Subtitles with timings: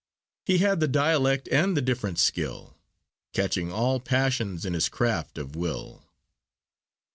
[0.47, 2.75] He had the dialect and the different skill,
[3.33, 6.07] Catching all passions in his craft of will.